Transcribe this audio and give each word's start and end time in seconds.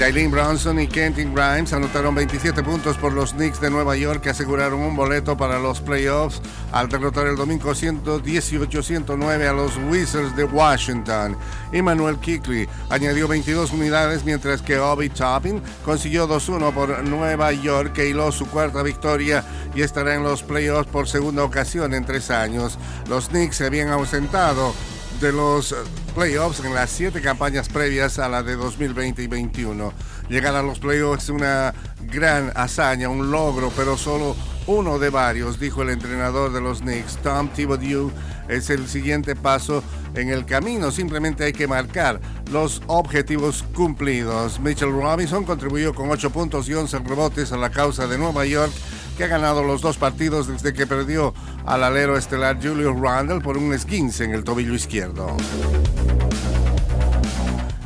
Jalen 0.00 0.30
Bronson 0.30 0.80
y 0.80 0.86
Kentin 0.86 1.34
Grimes 1.34 1.74
anotaron 1.74 2.14
27 2.14 2.62
puntos 2.62 2.96
por 2.96 3.12
los 3.12 3.34
Knicks 3.34 3.60
de 3.60 3.68
Nueva 3.68 3.98
York 3.98 4.22
que 4.22 4.30
aseguraron 4.30 4.80
un 4.80 4.96
boleto 4.96 5.36
para 5.36 5.58
los 5.58 5.82
playoffs 5.82 6.40
al 6.72 6.88
derrotar 6.88 7.26
el 7.26 7.36
domingo 7.36 7.72
118-109 7.72 9.46
a 9.46 9.52
los 9.52 9.76
Wizards 9.90 10.34
de 10.34 10.44
Washington. 10.44 11.36
Emmanuel 11.70 12.16
Kickley 12.16 12.66
añadió 12.88 13.28
22 13.28 13.72
unidades 13.72 14.24
mientras 14.24 14.62
que 14.62 14.78
Obi 14.78 15.10
Toppin 15.10 15.60
consiguió 15.84 16.26
2-1 16.26 16.72
por 16.72 17.04
Nueva 17.04 17.52
York 17.52 17.92
que 17.92 18.08
hiló 18.08 18.32
su 18.32 18.46
cuarta 18.46 18.82
victoria 18.82 19.44
y 19.74 19.82
estará 19.82 20.14
en 20.14 20.22
los 20.22 20.42
playoffs 20.42 20.90
por 20.90 21.08
segunda 21.08 21.44
ocasión 21.44 21.92
en 21.92 22.06
tres 22.06 22.30
años. 22.30 22.78
Los 23.06 23.28
Knicks 23.28 23.56
se 23.56 23.66
habían 23.66 23.90
ausentado 23.90 24.72
de 25.20 25.32
los 25.32 25.74
playoffs 26.14 26.64
en 26.64 26.74
las 26.74 26.88
siete 26.88 27.20
campañas 27.20 27.68
previas 27.68 28.18
a 28.18 28.28
la 28.28 28.42
de 28.42 28.56
2020 28.56 29.22
y 29.22 29.26
2021. 29.26 29.92
Llegar 30.30 30.54
a 30.54 30.62
los 30.62 30.78
playoffs 30.78 31.24
es 31.24 31.30
una 31.30 31.74
gran 32.10 32.50
hazaña, 32.54 33.10
un 33.10 33.30
logro, 33.30 33.70
pero 33.76 33.98
solo 33.98 34.34
uno 34.66 34.98
de 34.98 35.10
varios, 35.10 35.60
dijo 35.60 35.82
el 35.82 35.90
entrenador 35.90 36.52
de 36.52 36.62
los 36.62 36.80
Knicks, 36.80 37.18
Tom 37.18 37.48
Thibodeau. 37.48 38.10
Es 38.48 38.70
el 38.70 38.88
siguiente 38.88 39.36
paso 39.36 39.84
en 40.14 40.30
el 40.30 40.46
camino, 40.46 40.90
simplemente 40.90 41.44
hay 41.44 41.52
que 41.52 41.68
marcar 41.68 42.20
los 42.50 42.82
objetivos 42.86 43.64
cumplidos. 43.74 44.58
Mitchell 44.58 44.90
Robinson 44.90 45.44
contribuyó 45.44 45.94
con 45.94 46.10
8 46.10 46.30
puntos 46.30 46.68
y 46.68 46.74
11 46.74 46.98
rebotes 47.00 47.52
a 47.52 47.58
la 47.58 47.70
causa 47.70 48.06
de 48.06 48.16
Nueva 48.16 48.46
York 48.46 48.72
que 49.20 49.24
ha 49.24 49.28
ganado 49.28 49.62
los 49.62 49.82
dos 49.82 49.98
partidos 49.98 50.48
desde 50.48 50.72
que 50.72 50.86
perdió 50.86 51.34
al 51.66 51.84
alero 51.84 52.16
estelar 52.16 52.56
Julius 52.56 52.98
Randle 52.98 53.42
por 53.42 53.58
un 53.58 53.74
esguince 53.74 54.24
en 54.24 54.32
el 54.32 54.44
tobillo 54.44 54.72
izquierdo. 54.72 55.36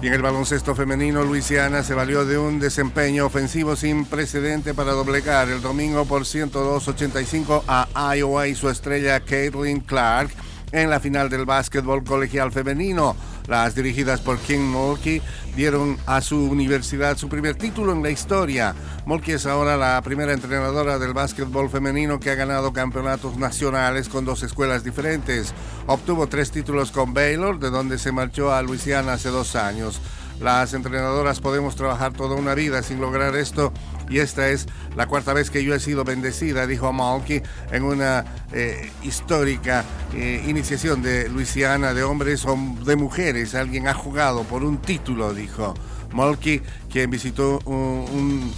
Y 0.00 0.06
en 0.06 0.14
el 0.14 0.22
baloncesto 0.22 0.76
femenino, 0.76 1.24
Luisiana 1.24 1.82
se 1.82 1.92
valió 1.92 2.24
de 2.24 2.38
un 2.38 2.60
desempeño 2.60 3.26
ofensivo 3.26 3.74
sin 3.74 4.04
precedente 4.04 4.74
para 4.74 4.92
doblegar 4.92 5.48
el 5.48 5.60
domingo 5.60 6.04
por 6.04 6.22
102-85 6.22 7.64
a 7.66 8.16
Iowa 8.16 8.46
y 8.46 8.54
su 8.54 8.70
estrella 8.70 9.18
Caitlin 9.18 9.80
Clark 9.80 10.30
en 10.70 10.88
la 10.88 11.00
final 11.00 11.30
del 11.30 11.46
básquetbol 11.46 12.04
colegial 12.04 12.52
femenino. 12.52 13.16
Las 13.46 13.74
dirigidas 13.74 14.20
por 14.20 14.38
King 14.38 14.60
Mulkey 14.60 15.20
dieron 15.54 15.98
a 16.06 16.22
su 16.22 16.50
universidad 16.50 17.18
su 17.18 17.28
primer 17.28 17.56
título 17.56 17.92
en 17.92 18.02
la 18.02 18.08
historia. 18.08 18.74
Mulkey 19.04 19.34
es 19.34 19.44
ahora 19.44 19.76
la 19.76 20.00
primera 20.02 20.32
entrenadora 20.32 20.98
del 20.98 21.12
básquetbol 21.12 21.68
femenino 21.68 22.18
que 22.18 22.30
ha 22.30 22.36
ganado 22.36 22.72
campeonatos 22.72 23.36
nacionales 23.36 24.08
con 24.08 24.24
dos 24.24 24.42
escuelas 24.42 24.82
diferentes. 24.82 25.52
Obtuvo 25.86 26.26
tres 26.26 26.50
títulos 26.50 26.90
con 26.90 27.12
Baylor, 27.12 27.58
de 27.58 27.68
donde 27.68 27.98
se 27.98 28.12
marchó 28.12 28.52
a 28.52 28.62
Luisiana 28.62 29.12
hace 29.12 29.28
dos 29.28 29.56
años. 29.56 30.00
Las 30.40 30.74
entrenadoras 30.74 31.40
podemos 31.40 31.76
trabajar 31.76 32.12
toda 32.12 32.34
una 32.36 32.54
vida 32.54 32.82
sin 32.82 33.00
lograr 33.00 33.36
esto 33.36 33.72
y 34.08 34.18
esta 34.18 34.48
es 34.48 34.66
la 34.96 35.06
cuarta 35.06 35.32
vez 35.32 35.50
que 35.50 35.64
yo 35.64 35.74
he 35.74 35.80
sido 35.80 36.04
bendecida, 36.04 36.66
dijo 36.66 36.92
Malky 36.92 37.42
en 37.72 37.82
una 37.84 38.24
eh, 38.52 38.90
histórica 39.02 39.84
eh, 40.14 40.44
iniciación 40.46 41.02
de 41.02 41.28
Luisiana 41.28 41.94
de 41.94 42.02
hombres 42.02 42.44
o 42.44 42.56
de 42.84 42.96
mujeres. 42.96 43.54
Alguien 43.54 43.88
ha 43.88 43.94
jugado 43.94 44.44
por 44.44 44.64
un 44.64 44.78
título, 44.78 45.32
dijo 45.34 45.74
Malky, 46.12 46.62
quien 46.90 47.10
visitó 47.10 47.58
un, 47.64 48.52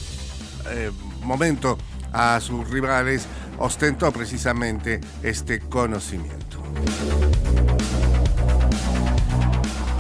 eh, 0.71 0.91
momento 1.23 1.79
a 2.13 2.41
sus 2.41 2.69
rivales, 2.71 3.27
ostentó 3.59 4.13
precisamente 4.13 5.01
este 5.23 5.61
conocimiento. 5.61 6.63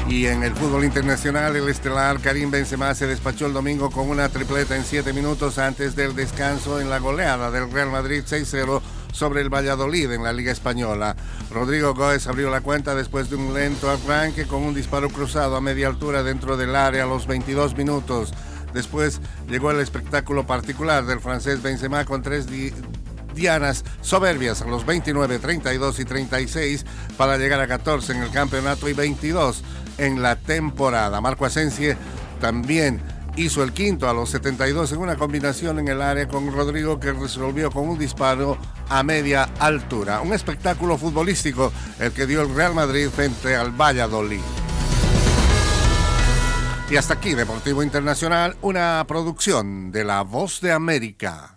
Y 0.08 0.26
en 0.26 0.44
el 0.44 0.54
fútbol 0.54 0.84
internacional, 0.84 1.56
el 1.56 1.68
estelar 1.68 2.20
Karim 2.20 2.50
Benzema 2.50 2.94
se 2.94 3.08
despachó 3.08 3.46
el 3.46 3.52
domingo 3.52 3.90
con 3.90 4.08
una 4.08 4.28
tripleta 4.28 4.76
en 4.76 4.84
siete 4.84 5.12
minutos 5.12 5.58
antes 5.58 5.96
del 5.96 6.14
descanso 6.14 6.80
en 6.80 6.88
la 6.88 7.00
goleada 7.00 7.50
del 7.50 7.70
Real 7.72 7.90
Madrid 7.90 8.22
6-0 8.24 8.80
sobre 9.12 9.40
el 9.40 9.52
Valladolid 9.52 10.12
en 10.12 10.22
la 10.22 10.32
Liga 10.32 10.52
Española. 10.52 11.16
Rodrigo 11.50 11.92
Góez 11.92 12.28
abrió 12.28 12.50
la 12.50 12.60
cuenta 12.60 12.94
después 12.94 13.30
de 13.30 13.36
un 13.36 13.52
lento 13.52 13.90
arranque 13.90 14.46
con 14.46 14.62
un 14.62 14.74
disparo 14.74 15.08
cruzado 15.08 15.56
a 15.56 15.60
media 15.60 15.88
altura 15.88 16.22
dentro 16.22 16.56
del 16.56 16.76
área 16.76 17.02
a 17.02 17.08
los 17.08 17.26
22 17.26 17.76
minutos. 17.76 18.32
Después 18.72 19.20
llegó 19.48 19.72
el 19.72 19.80
espectáculo 19.80 20.46
particular 20.46 21.04
del 21.04 21.18
francés 21.18 21.62
Benzema 21.62 22.04
con 22.04 22.22
tres 22.22 22.46
dianas 23.34 23.84
soberbias 24.02 24.62
a 24.62 24.66
los 24.66 24.86
29, 24.86 25.40
32 25.40 25.98
y 25.98 26.04
36 26.04 26.86
para 27.16 27.38
llegar 27.38 27.60
a 27.60 27.66
14 27.66 28.12
en 28.12 28.22
el 28.22 28.30
campeonato 28.30 28.88
y 28.88 28.92
22 28.92 29.64
en 29.98 30.22
la 30.22 30.36
temporada. 30.36 31.20
Marco 31.20 31.44
Asensie 31.44 31.96
también 32.40 33.00
hizo 33.36 33.62
el 33.62 33.72
quinto 33.72 34.08
a 34.08 34.14
los 34.14 34.30
72 34.30 34.92
en 34.92 34.98
una 34.98 35.16
combinación 35.16 35.78
en 35.78 35.88
el 35.88 36.00
área 36.00 36.26
con 36.26 36.50
Rodrigo 36.52 36.98
que 36.98 37.12
resolvió 37.12 37.70
con 37.70 37.88
un 37.88 37.98
disparo 37.98 38.56
a 38.88 39.02
media 39.02 39.44
altura. 39.58 40.20
Un 40.20 40.32
espectáculo 40.32 40.96
futbolístico 40.96 41.72
el 41.98 42.12
que 42.12 42.26
dio 42.26 42.42
el 42.42 42.54
Real 42.54 42.74
Madrid 42.74 43.08
frente 43.08 43.54
al 43.54 43.70
Valladolid. 43.70 44.40
Y 46.88 46.96
hasta 46.96 47.14
aquí 47.14 47.34
Deportivo 47.34 47.82
Internacional, 47.82 48.56
una 48.62 49.04
producción 49.08 49.90
de 49.90 50.04
La 50.04 50.22
Voz 50.22 50.60
de 50.60 50.72
América. 50.72 51.55